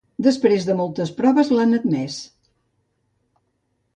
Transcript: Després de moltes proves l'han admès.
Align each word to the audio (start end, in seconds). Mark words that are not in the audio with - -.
Després 0.27 0.63
de 0.69 0.75
moltes 0.79 1.11
proves 1.19 1.51
l'han 1.57 1.77
admès. 1.79 2.17